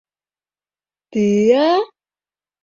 Ты-а-а-а... 1.11 1.77